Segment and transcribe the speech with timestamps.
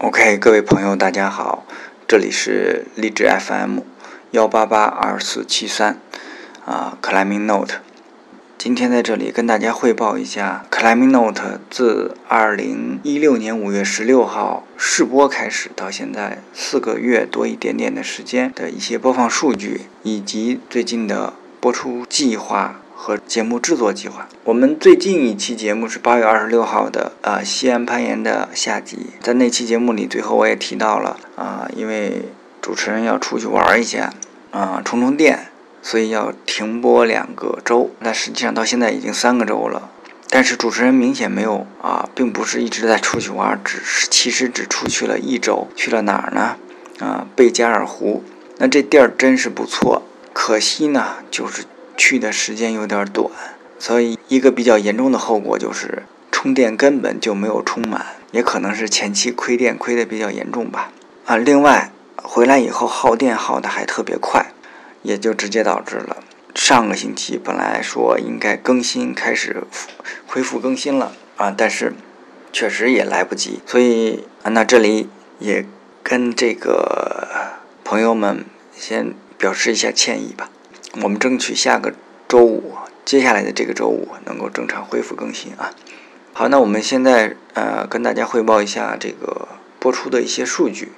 [0.00, 1.64] OK，各位朋友，大家好，
[2.08, 3.78] 这里是励志 FM
[4.32, 6.00] 幺八八二四七三
[6.66, 7.76] 啊，Climbing Note。
[8.58, 22.80] 今天在这里跟大家汇报一下 Climbing Note 自二零一六年五月十六号试播开始到现在四个月多一点点的时间的一些播放数据，以及最近的播出计划。
[22.94, 24.28] 和节目制作计划。
[24.44, 29.10] 我们最近一期节目是八月二十六号的，呃，西安攀岩的下集。
[29.20, 32.22] 在那期节目里，最后我也提到了，啊，因为
[32.62, 34.14] 主持人要出去玩一下，
[34.52, 35.48] 啊，充充电，
[35.82, 37.90] 所以要停播两个周。
[37.98, 39.90] 那实际上到现在已经三个周了，
[40.30, 45.68] 但是主持人明显没有啊，并不是一直在出去玩，只是其实只出去了一周。
[45.74, 46.56] 去了哪儿呢？
[47.00, 48.22] 啊，贝加尔湖。
[48.58, 50.02] 那这地儿真是不错，
[50.32, 51.64] 可惜呢，就是。
[51.96, 53.30] 去的时间有点短，
[53.78, 60.92] 所以一个比较严重的后果就是充电根本就没有充满，也可能是前期亏电亏的比较严重吧。
[61.24, 64.46] 啊，另外回来以后耗电耗的还特别快，
[65.02, 66.18] 也就直接导致了
[66.54, 69.64] 上个星期本来说应该更新开始
[70.26, 71.94] 恢复更新了啊，但是
[72.52, 75.08] 确实也来不及，所以啊，那这里
[75.38, 75.64] 也
[76.02, 78.44] 跟这个朋友们
[78.76, 80.50] 先表示一下歉意吧。
[81.02, 81.92] 我们争取下个
[82.28, 85.72] 周五，接下来的这个周五能够正常恢复更新啊。
[86.32, 89.48] 好，那我们现在呃跟大家汇报一下这个
[89.80, 90.92] 播出的一些数据。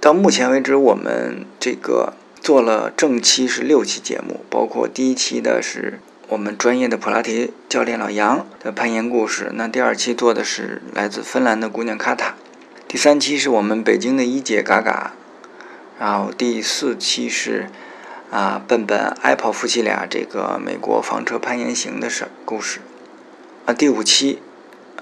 [0.00, 5.98] 到目前为止，我们这个做了正期是六期节目，包括第一期的是
[6.28, 9.50] 我们专业的普拉提教练老杨的攀岩故事。
[9.54, 12.36] 那第二期做的是来自芬兰的姑娘卡塔。
[12.86, 15.12] 第三期是我们北京的一姐嘎嘎。
[15.98, 17.68] 然后第四期是。
[18.30, 22.78] 啊，笨笨、Apple 夫妻俩这个美国房车攀岩行的事故事。
[23.66, 24.40] 啊，第五期，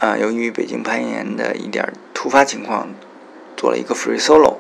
[0.01, 2.89] 啊，由于北京攀岩的一点突发情况，
[3.55, 4.57] 做了一个 free solo，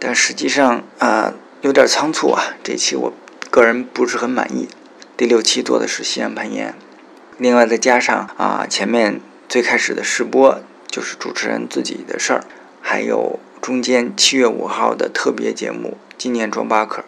[0.00, 3.12] 但实际上啊有点仓促啊，这期我
[3.50, 4.68] 个人不是很满意。
[5.16, 6.74] 第六期做的是西安攀岩，
[7.38, 12.44] 另外再加上啊前面最开始的试播就是主持人自己的事儿，
[12.80, 17.04] 还有中间七月五号的特别节目纪念装巴克。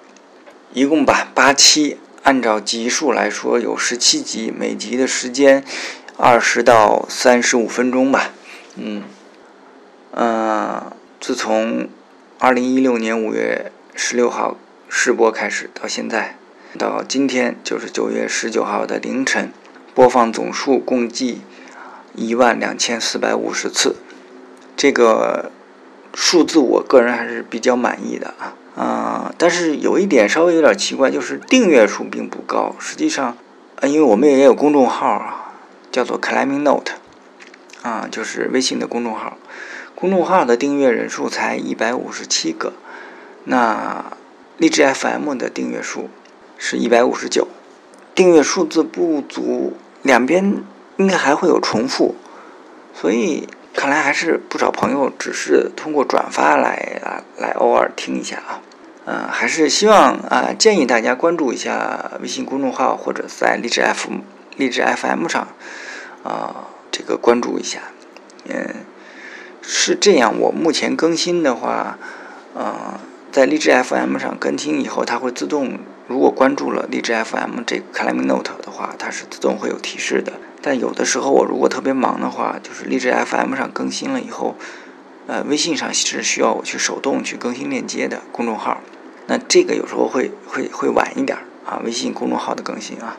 [0.74, 5.64] 一共吧八期，按照集数来说有十七集，每集的时间
[6.16, 8.32] 二十到三十五分钟吧。
[8.74, 9.04] 嗯，
[10.10, 11.88] 呃，自从
[12.40, 14.56] 二零一六年五月十六号
[14.88, 16.36] 试播开始到现在，
[16.76, 19.52] 到今天就是九月十九号的凌晨，
[19.94, 21.42] 播放总数共计
[22.16, 23.94] 一万两千四百五十次，
[24.76, 25.52] 这个
[26.12, 28.56] 数字我个人还是比较满意的啊。
[28.76, 32.74] 啊，但是有一点稍微有点奇怪，就是订阅数并不高。
[32.80, 33.36] 实际上，
[33.76, 35.54] 呃，因为我们也有公众号啊，
[35.92, 36.94] 叫做 Climbing Note，
[37.82, 39.38] 啊，就是微信的公众号，
[39.94, 42.72] 公众号的订阅人数才一百五十七个，
[43.44, 44.12] 那
[44.58, 46.10] 荔枝 FM 的订阅数
[46.58, 47.46] 是一百五十九，
[48.14, 50.64] 订阅数字不足，两边
[50.96, 52.16] 应该还会有重复，
[52.92, 53.46] 所以。
[53.74, 58.62] 看来还是不少朋友只是通过转发来啊来偶尔听一下啊，
[59.04, 64.08] 嗯，还是希望啊建议大家关注一下微信公众号或者在荔枝 F
[64.56, 65.48] 荔枝 FM 上
[66.22, 67.80] 啊这个关注一下，
[68.48, 68.84] 嗯，
[69.60, 71.98] 是这样，我目前更新的话，
[72.54, 73.00] 呃，
[73.32, 80.32] 在荔枝 FM 上更新以后，它会自动，如果关注了荔枝 FM 这个 Climbing Note 的话，它是自动会有提示的。
[80.66, 84.56] 但有的时候我如果特别忙的话，就是荔枝 FM 上更新了以后，
[85.26, 88.80] 呃，微信上是需要我去手动去更新链接的公众号，
[89.26, 91.36] 那这个有时候会会会晚一点
[91.66, 93.18] 啊，微信公众号的更新啊。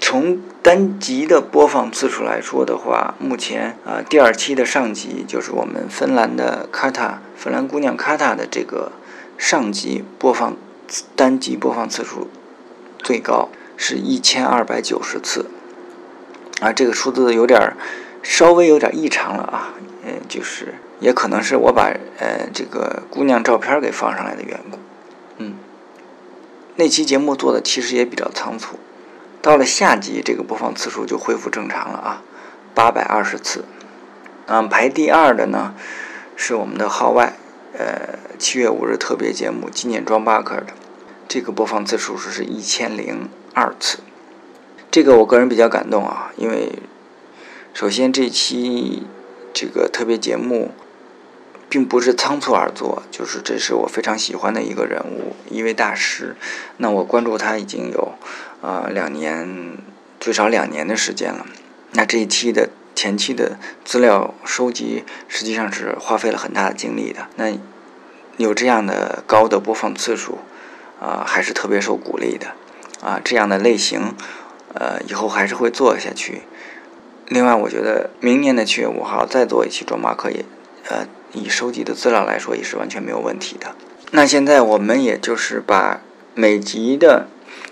[0.00, 8.92] 从单集的播放次数来说的话，目前啊第二期的上集就是我们芬兰的卡塔芬兰姑娘卡塔的这个
[9.36, 10.56] 上集播放
[11.16, 12.28] 单集播放次数
[12.98, 15.46] 最高是一千二百九十次。
[16.60, 17.76] 啊，这个数字有点儿，
[18.22, 24.78] 稍微有点异常了啊，嗯，就是也可能是我把呃这个姑娘照片给放上来的缘故，
[25.38, 25.54] 嗯，
[26.76, 28.78] 那期节目做的其实也比较仓促，
[29.40, 32.22] 到了下集这个播放次数就恢复正常了啊，
[32.74, 33.64] 八百二十次，
[34.44, 35.74] 嗯，排第二的呢
[36.36, 37.32] 是我们的号外，
[37.72, 40.74] 呃，七月五日特别节目纪念装巴克的，
[41.26, 44.00] 这个播放次数是是一千零二次。
[44.90, 46.72] 这个我个人比较感动啊，因为
[47.72, 49.04] 首先这期
[49.54, 50.72] 这个特别节目
[51.68, 56.34] 并不是仓促而做，就是这是我非常喜欢的一个人物，一位大师。
[56.78, 58.14] 那我关注他已经有
[58.60, 59.78] 啊两年，
[60.18, 61.46] 最少两年的时间了。
[61.92, 67.28] 那这一期的前期的资料收集实际上是花费了很大的精力的。
[67.36, 67.52] 那
[68.38, 70.38] 有这样的高的播放次数，
[71.00, 72.48] 啊，还是特别受鼓励的。
[73.00, 74.14] 啊，这样的类型，
[74.74, 76.42] 呃，以后还是会做下去。
[77.26, 80.44] 另外，我觉得明年的七月五号再做一期装马可以，
[80.88, 83.74] 呃，以收集的资料来说也是完全没有问题的。
[84.12, 86.00] 那现在我们也就是把
[86.34, 87.28] 每集的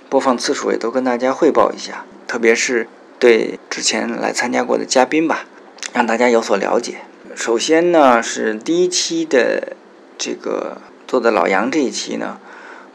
[0.09, 2.87] 播放次数也都跟大家汇报一下，特别是
[3.19, 5.47] 对之前来参加过的嘉宾吧，
[5.93, 6.99] 让大家有所了解。
[7.35, 9.77] 首先呢，是第一期的
[10.17, 12.39] 这个做的老杨这一期呢，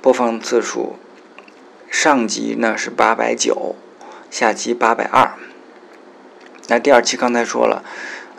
[0.01, 0.95] 播放次数
[1.89, 3.75] 上集呢是八百九，
[4.33, 5.33] 下集八百二。
[6.67, 7.83] 那第二期刚才说了，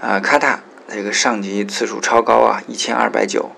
[0.01, 0.59] 啊，卡塔
[0.89, 3.53] 这个上集次数超高啊，一千二百九。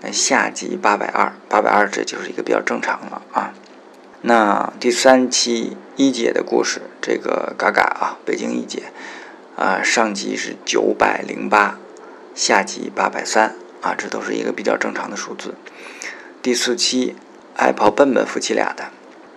[0.00, 3.52] 那下集八百二，八百二这就是一个比较正常了啊。
[4.20, 8.84] 那第三期一姐的故事，这个嘎嘎啊，北京一姐
[9.56, 11.78] 啊，上集是九百零八，
[12.32, 15.56] 下集八百三啊，这都是一个比较正常的数字。
[16.40, 17.16] 第四期
[17.56, 18.84] 爱跑笨笨夫妻俩的，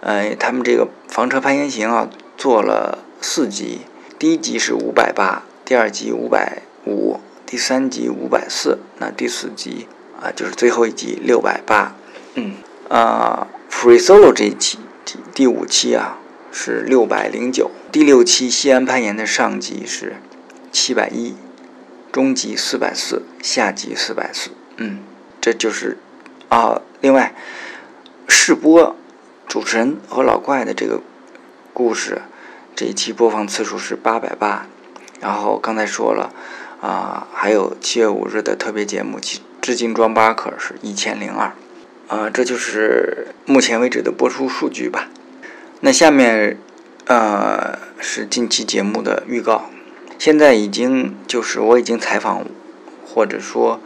[0.02, 2.08] 呃，他们这个房车攀岩行啊，
[2.46, 3.80] 做了四集，
[4.20, 9.88] 第一集是五百八，第二集五百五，第三集五百四，那第四集。
[10.22, 11.96] 啊，就是最后一集六百八，
[12.36, 12.54] 嗯，
[12.88, 16.20] 啊，Free Solo 这一期第第五期啊
[16.52, 20.18] 是六百零九，第六期西安攀岩的上集是
[20.72, 21.34] 七百一，
[22.12, 25.00] 中级四百四，下级四百四，嗯，
[25.42, 25.98] 这就是
[26.50, 27.34] 啊，另外
[28.28, 28.96] 试播
[29.48, 31.02] 主持人和老怪的这个
[31.74, 32.22] 故事
[32.76, 34.68] 这一期播放次数是八百八，
[35.22, 36.34] 然后刚才说了
[36.82, 39.42] 啊，还有七月五日的特别节目七。
[39.62, 41.54] 致敬装巴克是一千零二，
[42.10, 45.08] 啊，这就是目前为止的播出数据吧。
[45.80, 46.58] 那下面，
[47.06, 49.70] 呃，是近期节目的预告。
[50.20, 52.46] 现在已经就是我已经采访
[53.08, 53.80] 或者说，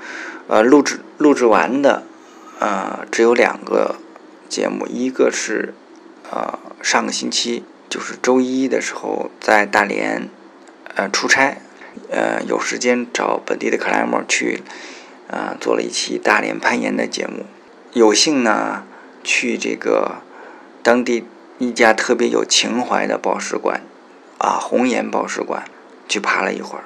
[0.47, 2.03] 呃，录制录制完的，
[2.59, 3.95] 呃，只有两个
[4.50, 5.74] 节目，一个是，
[6.30, 10.30] 呃，上个星期就是周一的时候在大连，
[10.95, 11.57] 呃，出差，
[12.09, 14.62] 呃，有时间找本地的克莱默去。
[15.31, 17.45] 呃，做了一期大连攀岩的节目，
[17.94, 18.83] 有幸呢
[19.24, 20.24] 去这个
[20.81, 21.24] 当地
[21.59, 23.81] 一家特别有情怀的宝石馆，
[24.39, 25.65] 啊，红岩宝石馆
[26.07, 26.85] 去爬了一会儿，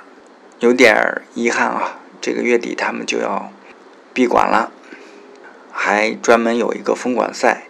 [0.59, 3.49] 有点遗憾啊，这个月底他们就要
[4.13, 4.73] 闭馆了，
[5.71, 7.67] 还专门有一个封馆赛，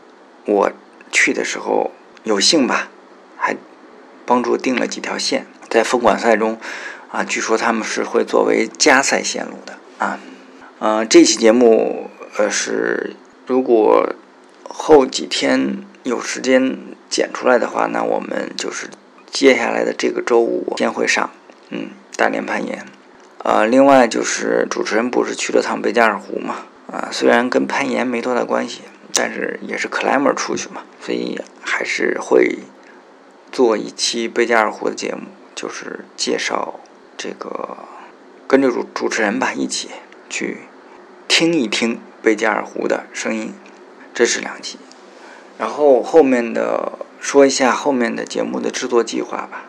[0.48, 0.72] 我
[1.12, 1.92] 去的时候
[2.24, 2.90] 有幸吧，
[4.26, 6.58] 帮助定了几条线，在封馆赛中，
[7.12, 10.20] 啊，据说他们是会作为加赛线路的啊。
[10.80, 13.16] 呃，这期节目，呃，是
[13.48, 14.14] 如果
[14.64, 16.78] 后几天有时间
[17.10, 18.88] 剪出来的话，那我们就是
[19.32, 21.30] 接下来的这个周五先会上，
[21.70, 22.86] 嗯，大连攀岩。
[23.40, 28.82] 呃，另外就是主持人不是去了趟贝加尔湖嘛，啊，虽然跟攀岩没多大关系，
[29.14, 32.58] 但是也是 climber 出去嘛，所以还是会
[33.54, 36.80] 做一期贝加尔湖的节目，就是介绍
[37.16, 37.78] 这个
[38.48, 39.92] 跟着主主持人吧一起
[40.28, 40.62] 去。
[41.28, 43.54] 听一听贝加尔湖的声音，
[44.12, 44.80] 这是两期。
[45.60, 49.66] 然后后面的说一下后面的节目的制作计划吧。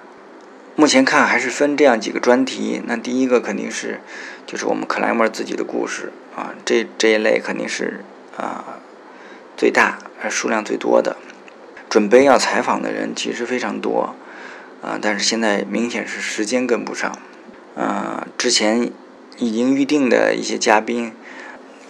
[0.76, 2.82] 目前看还是分这样几个专题。
[2.86, 4.00] 那第一个肯定是
[4.46, 8.02] 就是我们克莱默自己的故事啊，这这一类肯定是
[8.38, 8.80] 啊
[9.58, 9.98] 最大
[10.30, 11.18] 数量最多的。
[11.94, 14.16] 准备要采访的人其实非常多
[14.82, 17.16] 啊，但是现在明显是时间跟不上。
[17.76, 18.90] 啊，之前
[19.38, 21.12] 已经预定的一些嘉宾。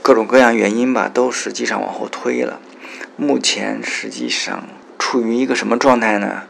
[0.02, 2.61] 各种各样原因吧，都实际上往后推了。
[3.16, 4.64] 目前实际上
[4.99, 6.42] 处于一个什么状态呢？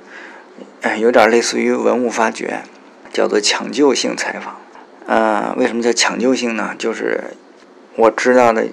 [0.82, 2.62] 哎，有点类似于文物发掘，
[3.12, 4.56] 叫做抢救性采访。
[5.06, 6.75] 呃，为什么叫抢救性呢？
[6.76, 7.23] 就是
[7.94, 8.66] 我知道的，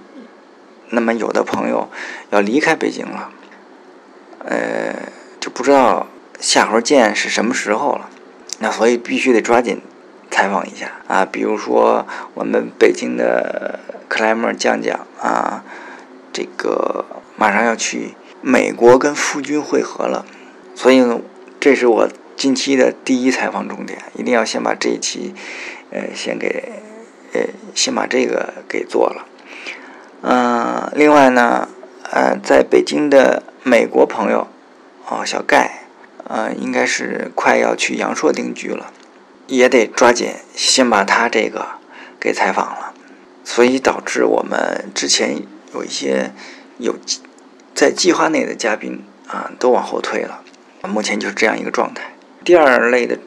[0.89, 1.88] 那么有的朋友
[2.31, 3.29] 要离开北京了，
[4.45, 4.95] 呃，
[5.39, 6.07] 就不知道
[6.39, 8.10] 下回见是什么时候了。
[8.60, 9.81] 那所以必须得抓紧
[10.29, 13.79] 采访一下啊，比如说我们北京的。
[14.13, 15.63] 克莱默讲讲啊，
[16.33, 17.05] 这个
[17.38, 20.25] 马上要去美国跟夫君会合了，
[20.75, 21.21] 所以呢，
[21.62, 25.33] 这是我近期的第一采访重点，一定要先把这一期，
[25.91, 26.74] 呃，先给，
[27.31, 27.39] 呃，
[27.74, 29.25] 先把这个给做了。
[30.24, 31.69] 嗯，另外呢，
[32.12, 34.47] 呃，在北京的美国朋友，
[35.07, 35.83] 哦，小盖，
[36.27, 38.91] 呃，应该是快要去阳朔定居了，
[39.45, 41.67] 也得抓紧先把他这个
[42.19, 42.93] 给采访了。
[43.43, 46.31] 所以导致我们之前有一些
[46.77, 46.95] 有
[47.75, 50.41] 在计划内的嘉宾啊，都往后退了。
[50.87, 52.13] 目前就是这样一个状态。
[52.43, 53.19] 第二类的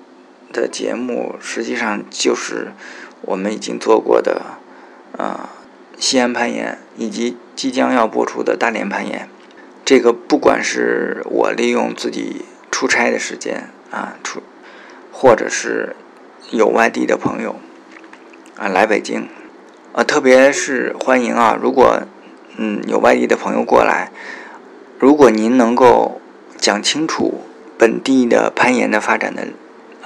[0.53, 2.73] 的节目实际上就是
[3.23, 4.43] 我们已经做过的，
[5.17, 5.49] 呃，
[5.99, 9.29] 西安攀岩以及即将要播出的大连攀岩。
[9.85, 14.43] 这个不管是我利用自己出差的时间啊出，
[15.13, 15.95] 或者是
[16.51, 17.57] 有外地的朋友
[18.57, 19.29] 啊来北京，
[19.93, 22.03] 啊，特别是欢迎啊，如果
[22.57, 24.11] 嗯有外地的朋友过来，
[24.99, 26.21] 如果您能够
[26.57, 27.43] 讲清楚
[27.77, 29.49] 本地的攀岩的发展的。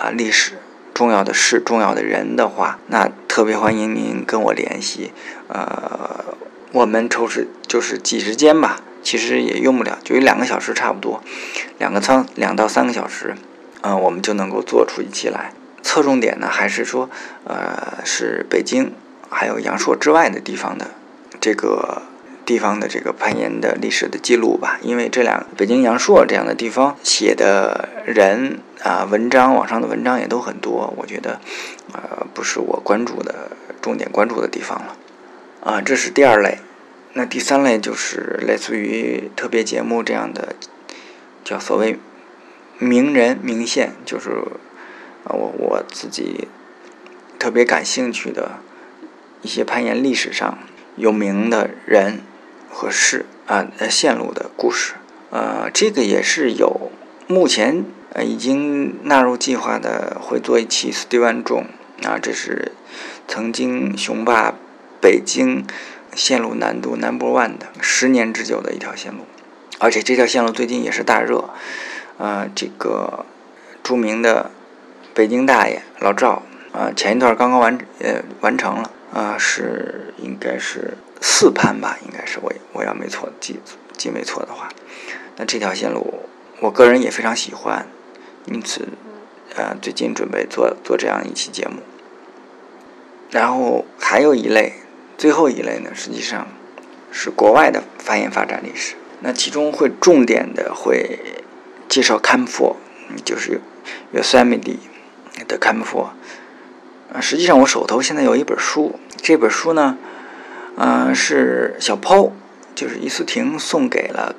[0.00, 0.52] 啊，历史
[0.94, 5.10] 重要的事、重要的人的话，那特别欢迎您跟我联系。
[5.48, 6.36] 呃，
[6.70, 11.22] 我们抽时就是挤时间吧，其实也用不了，就一两个小时差不多，
[11.78, 13.34] 两个仓两到三个小时，
[13.82, 15.52] 嗯，我们就能够做出一期来。
[15.82, 17.08] 侧重点呢，还是说，
[17.44, 18.92] 呃，是北京
[19.28, 20.90] 还有阳朔之外的地方的
[21.40, 22.02] 这个。
[22.48, 31.42] 地方的这个攀岩的历史的记录吧，因为这两北京阳朔这样的地方写的人啊文章，网上的文章也都很多，我觉得，
[31.92, 33.50] 呃，不是我关注的
[33.82, 34.96] 重点关注的地方了，
[35.62, 36.56] 啊，这是第二类，
[37.14, 40.54] 那第三类就是类似于特别节目这样的，
[41.44, 41.98] 叫所谓
[42.78, 44.30] 名人名线，就是
[45.24, 46.48] 啊我我自己
[47.38, 48.60] 特别感兴趣的
[49.42, 50.58] 一些攀岩历史上
[50.96, 52.20] 有名的人。
[52.70, 54.94] 和事啊，线路的故事，
[55.30, 56.92] 呃，这个也是有，
[57.26, 61.64] 目前呃已经纳入计划的，会做一期 Steven Zhong
[62.04, 62.72] 啊，这是
[63.26, 64.54] 曾经雄霸
[65.00, 65.64] 北京
[66.18, 69.20] 线路难度 Number One 的十年之久的一条线路，
[69.78, 71.50] 而且这条线路最近也是大热，
[72.18, 73.24] 呃，这个
[73.84, 74.50] 著名的
[75.14, 80.98] 北京大爷老赵啊，前一段刚刚完呃完成了啊，是应该是。
[81.20, 83.58] 四攀吧，应该是我我要没错记
[83.96, 84.68] 记没错的话，
[85.36, 86.22] 那这条线路
[86.60, 87.88] 我个人也非常喜欢，
[88.44, 88.86] 因此
[89.56, 91.82] 呃最近准备做做这样一期节目。
[93.32, 94.74] 然后还有一类，
[95.18, 96.46] 最后一类呢，实际上
[97.10, 98.94] 是国外的攀岩发展历史。
[99.20, 101.18] 那其中会重点的会
[101.88, 102.76] 介绍 Camp Four，
[103.24, 103.60] 就是
[104.14, 104.76] Yosemite
[105.48, 106.10] 的 Camp Four。
[107.12, 109.98] 啊，实际上我手头现在有一本书，这本书呢。
[110.80, 112.30] 嗯，是小抛，
[112.76, 114.36] 就是伊思婷送给了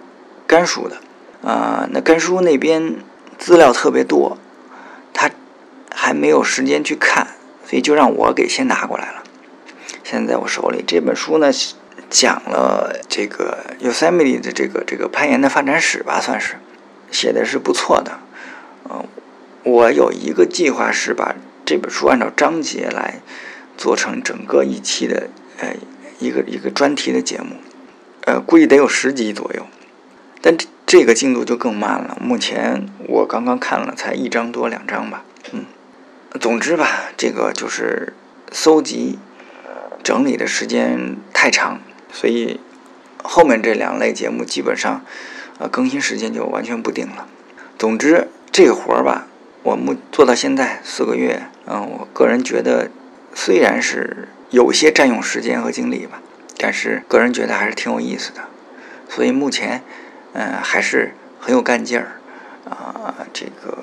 [0.47, 0.95] 甘叔的。
[1.43, 2.95] 啊，那甘叔那边
[3.37, 4.37] 资料特别多，
[5.11, 5.29] 他
[5.93, 7.27] 还没有时间去看，
[7.67, 9.23] 所以就让我给先拿过来了。
[10.09, 11.51] 现在我手里这本书呢，
[12.09, 16.55] 讲了这个 Yosemite 的这个这个攀岩的发展史吧，算是
[17.11, 18.17] 写的是不错的。
[18.89, 19.05] 嗯，
[19.63, 23.21] 我有一个计划是把这本书按照章节来
[23.77, 25.75] 做成整个一期的，呃。
[26.17, 27.55] 一个一个专题的节目，
[28.25, 29.65] 呃，估计得有十集左右，
[30.41, 32.17] 但这这个进度就更慢了。
[32.19, 35.23] 目前我刚刚看了，才一章多两章吧。
[35.53, 35.63] 嗯，
[36.41, 38.11] 总之吧，这个就是
[38.51, 39.17] 搜集
[40.03, 41.79] 整理的时间太长，
[42.11, 42.59] 所以
[43.23, 45.03] 后面这两类节目基本上
[45.57, 47.27] 呃更新时间就完全不定了。
[47.77, 49.27] 总之这个活儿吧，
[49.63, 52.89] 我目做到现在四个月，嗯，我个人觉得
[53.33, 54.29] 虽然是。
[54.51, 56.23] 有些占用时间和精力吧，
[56.57, 58.41] 但是个人觉得还是挺有意思的，
[59.07, 59.83] 所以目前，
[60.33, 62.19] 嗯，还是很有干劲儿，
[62.67, 63.77] 啊，这个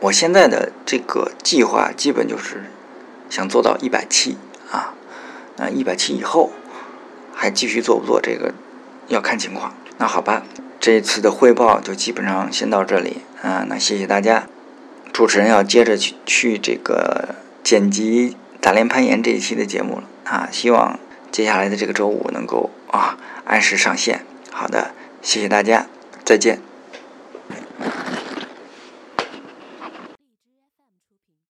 [0.00, 2.70] 我现在的这个计划基本就是
[3.28, 4.38] 想做到一百期，
[5.58, 6.50] 那一百期以后
[7.34, 8.54] 还继续做不做这个
[9.08, 9.74] 要看情况。
[9.98, 10.42] 那好吧，
[10.80, 14.46] 这一次的汇报就基本上先到这里啊，那谢谢大家，
[15.12, 18.36] 主持人要接着去去这个剪辑。
[18.60, 20.98] 大连攀岩这一期的节目了啊，希望
[21.30, 24.24] 接下来的这个周五能够啊按时上线。
[24.50, 24.90] 好的，
[25.22, 25.86] 谢谢大家，
[26.24, 26.67] 再见。